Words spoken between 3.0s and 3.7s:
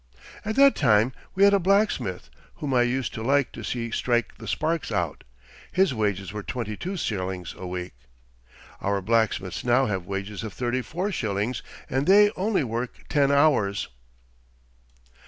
to like to